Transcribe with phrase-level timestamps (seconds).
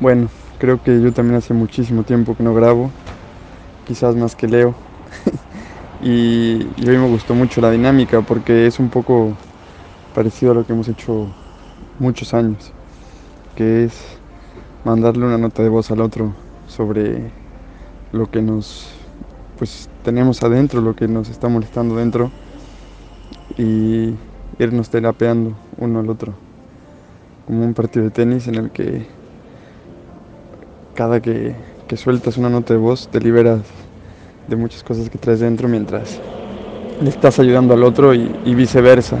[0.00, 2.90] Bueno, creo que yo también hace muchísimo tiempo que no grabo,
[3.86, 4.74] quizás más que Leo.
[6.02, 9.36] y, hoy me gustó mucho la dinámica porque es un poco
[10.14, 11.26] parecido a lo que hemos hecho
[11.98, 12.72] muchos años,
[13.54, 14.00] que es
[14.86, 16.32] mandarle una nota de voz al otro
[16.66, 17.30] sobre
[18.14, 18.88] lo que nos
[19.58, 22.30] pues tenemos adentro, lo que nos está molestando dentro
[23.58, 24.14] y
[24.58, 26.32] irnos terapeando uno al otro,
[27.46, 29.19] como un partido de tenis en el que
[31.00, 31.54] cada que,
[31.88, 33.60] que sueltas una nota de voz te liberas
[34.48, 36.20] de muchas cosas que traes dentro mientras
[37.00, 39.16] le estás ayudando al otro y, viceversa.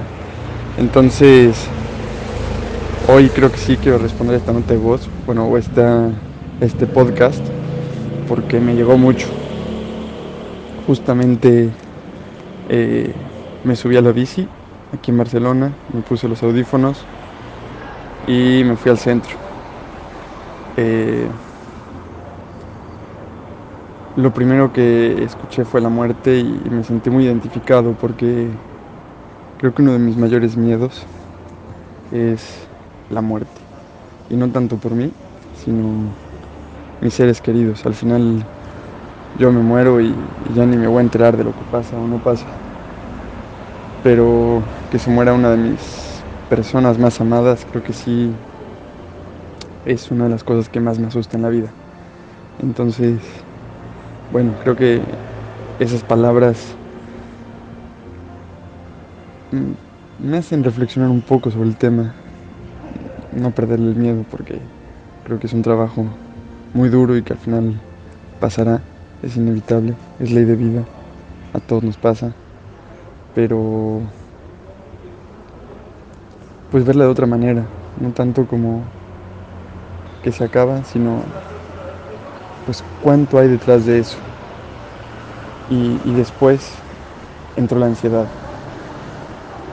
[0.76, 1.56] Entonces,
[3.08, 6.10] hoy creo que sí quiero responder esta nota de voz, bueno, o esta,
[6.60, 7.42] este podcast,
[8.28, 9.28] porque me llegó mucho.
[10.86, 11.70] Justamente
[12.68, 13.14] eh,
[13.64, 14.46] me subí a la bici
[14.92, 17.06] aquí en Barcelona, me puse los audífonos
[18.26, 19.34] y me fui al centro.
[20.76, 21.26] Eh,
[24.20, 28.48] lo primero que escuché fue la muerte y me sentí muy identificado porque
[29.58, 31.06] creo que uno de mis mayores miedos
[32.12, 32.68] es
[33.10, 33.60] la muerte.
[34.28, 35.10] Y no tanto por mí,
[35.64, 36.14] sino
[37.00, 37.84] mis seres queridos.
[37.86, 38.44] Al final
[39.38, 40.14] yo me muero y,
[40.54, 42.46] ya ni me voy a enterar de lo que pasa o no pasa.
[44.02, 48.30] Pero que se muera una de mis personas más amadas, creo que sí
[49.86, 51.70] es una de las cosas que más me asusta en la vida.
[52.62, 53.18] Entonces,
[54.30, 55.02] bueno, creo que
[55.78, 56.76] esas palabras
[60.18, 62.14] me hacen reflexionar un poco sobre el tema,
[63.32, 64.60] no perderle el miedo porque
[65.24, 66.06] creo que es un trabajo
[66.74, 67.74] muy duro y que al final
[68.38, 68.80] pasará,
[69.22, 70.84] es inevitable, es ley de vida,
[71.52, 72.32] a todos nos pasa,
[73.34, 74.00] pero
[76.70, 77.64] pues verla de otra manera,
[78.00, 78.84] no tanto como
[80.22, 81.24] que se acaba, sino
[82.70, 84.16] pues cuánto hay detrás de eso.
[85.70, 86.72] Y, después
[87.56, 88.26] entró la ansiedad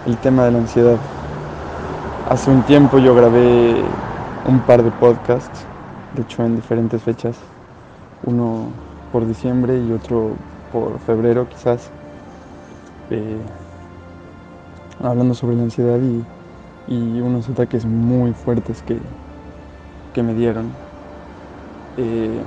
[0.07, 0.97] el tema de la ansiedad.
[2.27, 3.83] Hace un tiempo yo grabé
[4.47, 5.63] un par de podcasts,
[6.15, 7.35] de hecho en diferentes fechas,
[8.23, 8.71] uno
[9.11, 10.35] por diciembre y otro
[10.71, 11.91] por febrero quizás,
[13.11, 13.37] eh,
[15.03, 16.23] hablando sobre la ansiedad y,
[16.91, 18.97] y, unos ataques muy fuertes que,
[20.13, 20.71] que me dieron.
[21.97, 22.41] Eh,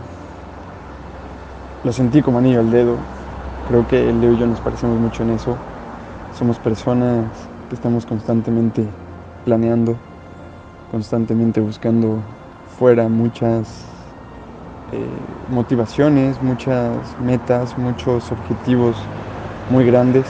[1.85, 2.97] lo sentí como anillo al dedo,
[3.69, 5.57] creo que Leo y yo nos parecemos mucho en eso.
[6.39, 7.25] Somos personas
[7.69, 8.85] que estamos constantemente
[9.45, 9.97] planeando,
[10.91, 12.19] constantemente buscando
[12.79, 13.67] fuera muchas
[14.93, 15.07] eh,
[15.49, 18.97] motivaciones, muchas metas, muchos objetivos
[19.71, 20.27] muy grandes.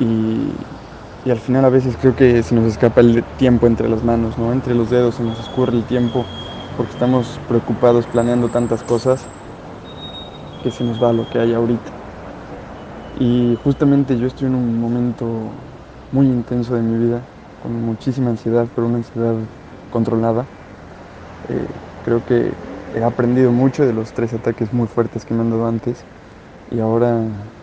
[0.00, 0.52] Y,
[1.24, 4.38] y, al final a veces creo que se nos escapa el tiempo entre las manos,
[4.38, 4.52] ¿no?
[4.52, 6.24] Entre los dedos se nos escurre el tiempo
[6.76, 9.26] porque estamos preocupados planeando tantas cosas
[10.62, 11.98] que se nos va lo que hay ahorita.
[13.12, 15.64] Y justamente yo estoy en un momento
[16.10, 19.48] muy intenso de mi vida, con muchísima ansiedad, pero una ansiedad
[19.88, 20.50] controlada.
[21.48, 21.68] Eh,
[22.02, 22.58] creo que
[22.92, 26.06] he aprendido mucho de los tres ataques muy fuertes que me han dado antes
[26.66, 27.54] y ahora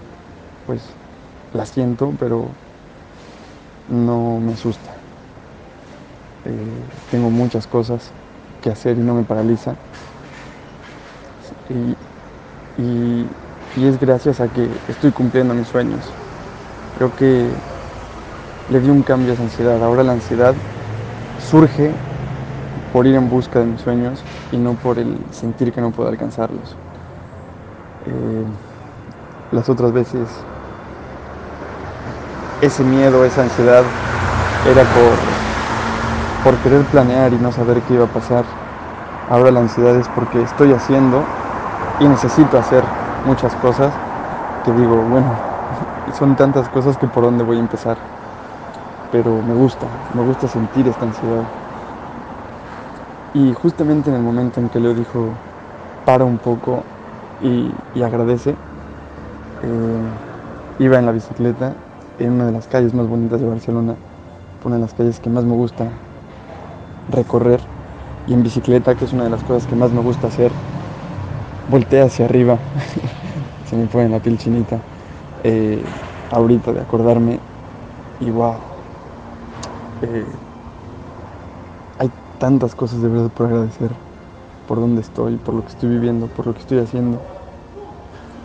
[0.66, 1.00] pues
[1.51, 2.59] la siento, pero
[3.88, 5.05] no me asusta.
[6.44, 8.16] Eh, tengo muchas cosas
[8.61, 9.79] que hacer y no me paraliza.
[11.67, 11.95] Y,
[12.78, 13.25] y
[13.78, 16.00] y es gracias a que estoy cumpliendo mis sueños.
[16.97, 17.50] Creo que
[18.72, 19.84] le di un cambio a esa ansiedad.
[19.84, 20.53] Ahora la ansiedad
[21.50, 21.91] surge
[22.94, 26.08] por ir en busca de mis sueños y no por el sentir que no puedo
[26.08, 26.75] alcanzarlos.
[28.06, 28.46] Eh,
[29.52, 30.30] las otras veces
[32.62, 33.84] ese miedo, esa ansiedad
[34.72, 38.46] era por, por querer planear y no saber qué iba a pasar.
[39.30, 41.22] Ahora la ansiedad es porque estoy haciendo
[42.00, 42.85] y necesito hacer
[43.23, 43.94] muchas cosas
[44.63, 45.38] que digo, bueno,
[46.13, 47.97] son tantas cosas que por dónde voy a empezar.
[49.11, 51.45] Pero me gusta, me gusta sentir esta ansiedad.
[53.34, 55.37] Y justamente en el momento en que Leo dijo,
[56.05, 56.84] para un poco
[57.40, 58.55] y, y agradece,
[59.61, 60.11] eh,
[60.79, 61.75] iba en la bicicleta
[62.17, 63.96] en una de las calles más bonitas de Barcelona,
[64.64, 65.91] una de las calles que más me gusta
[67.08, 67.61] recorrer,
[68.25, 70.52] y en bicicleta, que es una de las cosas que más me gusta hacer,
[71.70, 72.58] volteé hacia arriba,
[73.70, 74.79] se me fue en la piel chinita,
[75.44, 75.84] eh,
[76.32, 77.40] ahorita de acordarme,
[78.20, 78.56] y wow,
[80.02, 80.26] eh,
[82.00, 83.91] hay tantas cosas de verdad por agradecer,
[84.67, 87.20] por donde estoy, por lo que estoy viviendo, por lo que estoy haciendo,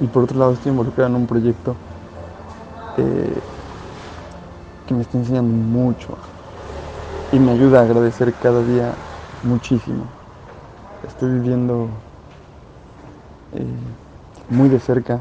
[0.01, 1.77] y por otro lado estoy involucrado en un proyecto
[2.97, 3.41] eh,
[4.87, 6.19] que me está enseñando mucho.
[7.33, 8.97] Y me ayuda a agradecer cada día
[9.43, 10.05] muchísimo.
[11.07, 11.89] Estoy viviendo
[13.53, 13.65] eh,
[14.49, 15.21] muy de cerca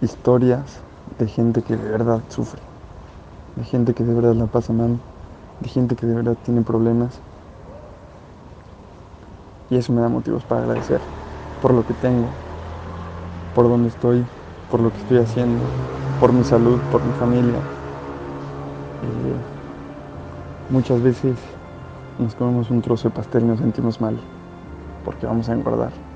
[0.00, 0.80] historias
[1.18, 2.62] de gente que de verdad sufre,
[3.56, 4.98] de gente que de verdad la pasa mal,
[5.60, 7.18] de gente que de verdad tiene problemas.
[9.68, 11.00] Y eso me da motivos para agradecer
[11.60, 12.28] por lo que tengo,
[13.54, 14.24] por donde estoy,
[14.70, 15.64] por lo que estoy haciendo,
[16.18, 17.60] por mi salud, por mi familia.
[19.02, 19.36] Eh,
[20.70, 21.36] muchas veces
[22.18, 24.18] nos comemos un trozo de pastel y nos sentimos mal
[25.04, 26.09] porque vamos a engordar.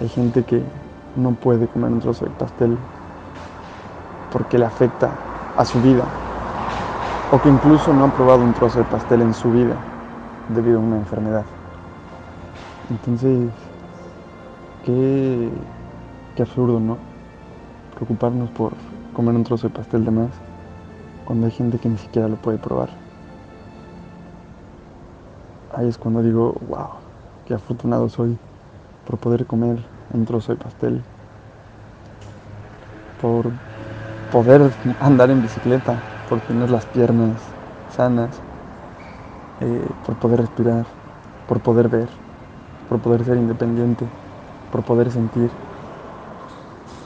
[0.00, 0.62] Hay gente que
[1.16, 2.78] no puede comer un trozo de pastel
[4.30, 5.10] porque le afecta
[5.56, 6.04] a su vida
[7.32, 9.76] o que incluso no ha probado un trozo de pastel en su vida
[10.54, 11.44] debido a una enfermedad.
[12.90, 13.50] Entonces,
[14.84, 15.50] qué,
[16.36, 16.96] qué absurdo, ¿no?
[17.96, 18.72] Preocuparnos por
[19.14, 20.30] comer un trozo de pastel de más
[21.26, 22.90] cuando hay gente que ni siquiera lo puede probar.
[25.74, 26.88] Ahí es cuando digo, wow,
[27.46, 28.38] qué afortunado soy
[29.08, 29.78] por poder comer
[30.12, 31.02] un trozo de pastel,
[33.22, 33.50] por
[34.30, 34.70] poder
[35.00, 35.96] andar en bicicleta,
[36.28, 37.40] por tener las piernas
[37.96, 38.28] sanas,
[39.62, 40.84] eh, por poder respirar,
[41.48, 42.08] por poder ver,
[42.90, 44.04] por poder ser independiente,
[44.70, 45.50] por poder sentir.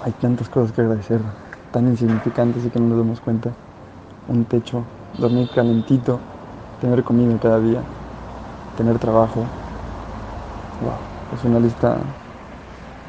[0.05, 1.20] Hay tantas cosas que agradecer,
[1.70, 3.50] tan insignificantes y que no nos damos cuenta.
[4.28, 4.82] Un techo,
[5.19, 6.19] dormir calentito,
[6.81, 7.81] tener comida cada día,
[8.76, 9.44] tener trabajo.
[10.81, 11.99] Wow, es una lista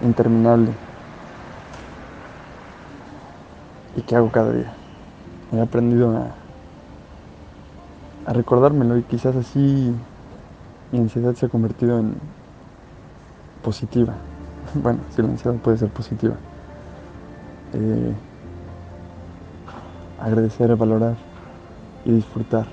[0.01, 0.71] interminable.
[3.97, 4.73] ¿Y qué hago cada día?
[5.51, 6.17] He aprendido
[8.25, 9.93] a, recordármelo y quizás así
[10.91, 12.13] mi ansiedad se ha convertido en
[13.63, 14.13] positiva.
[14.81, 16.35] Bueno, si la ansiedad puede ser positiva.
[17.73, 18.13] Eh,
[20.19, 21.15] agradecer, valorar
[22.05, 22.65] y disfrutar.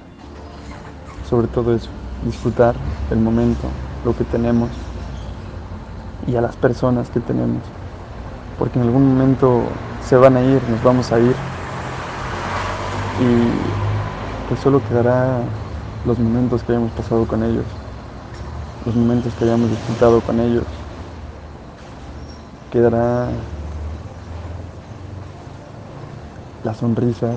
[1.29, 1.91] Sobre todo eso,
[2.25, 2.77] disfrutar
[3.11, 3.69] el momento,
[4.05, 4.71] lo que tenemos
[6.27, 7.63] y a las personas que tenemos.
[8.59, 9.63] Porque en algún momento
[10.07, 11.35] se van a ir, nos vamos a ir.
[13.21, 15.39] Y pues solo quedará
[16.07, 17.65] los momentos que hayamos pasado con ellos,
[18.87, 20.65] los momentos que hayamos disfrutado con ellos.
[22.73, 23.29] Quedará
[26.65, 27.37] las sonrisas,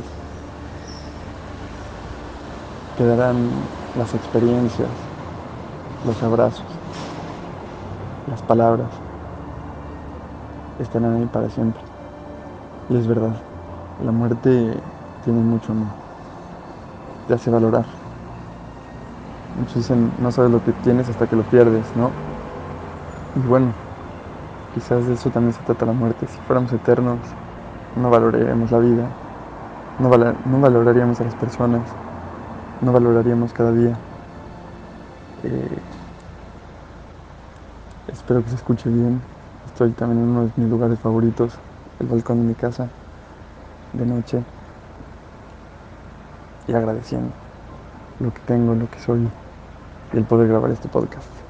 [2.97, 3.35] quedarán
[3.97, 4.89] las experiencias,
[6.05, 6.65] los abrazos,
[8.29, 8.87] las palabras,
[10.79, 11.81] estarán ahí para siempre.
[12.89, 13.35] Y es verdad,
[14.05, 14.73] la muerte
[15.23, 15.87] tiene mucho amor,
[17.27, 17.85] te hace valorar.
[19.59, 22.09] Muchos dicen, no sabes lo que tienes hasta que lo pierdes, ¿no?
[23.35, 23.67] Y bueno,
[24.73, 26.27] quizás de eso también se trata la muerte.
[26.27, 27.19] Si fuéramos eternos,
[27.95, 29.07] no valoraríamos la vida,
[29.99, 31.81] no, no valoraríamos a las personas,
[32.81, 33.97] no valoraríamos cada día.
[35.43, 36.02] Eh,
[38.07, 39.21] espero que se escuche bien.
[39.65, 41.59] Estoy también en uno de mis lugares favoritos,
[41.99, 42.89] el balcón de mi casa,
[43.93, 44.45] de noche,
[46.67, 47.33] y agradeciendo
[48.19, 49.31] lo que tengo, lo que soy,
[50.13, 51.42] y el poder grabar este podcast.